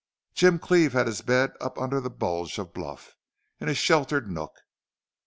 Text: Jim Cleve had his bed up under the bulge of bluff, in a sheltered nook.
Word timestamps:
Jim 0.33 0.57
Cleve 0.57 0.93
had 0.93 1.05
his 1.05 1.21
bed 1.21 1.53
up 1.61 1.77
under 1.77 2.01
the 2.01 2.09
bulge 2.09 2.57
of 2.57 2.73
bluff, 2.73 3.13
in 3.59 3.69
a 3.69 3.75
sheltered 3.75 4.31
nook. 4.31 4.53